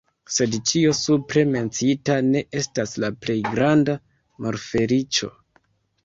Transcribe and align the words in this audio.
Sed 0.35 0.53
ĉio 0.69 0.91
supre 0.99 1.41
menciita 1.55 2.15
ne 2.29 2.41
estas 2.61 2.93
la 3.03 3.11
plej 3.25 3.35
granda 3.49 3.95
malfeliĉo. 4.47 5.29